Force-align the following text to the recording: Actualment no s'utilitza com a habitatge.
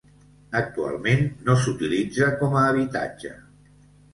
Actualment 0.59 1.21
no 1.49 1.57
s'utilitza 1.65 2.33
com 2.41 2.59
a 2.63 2.67
habitatge. 2.71 3.37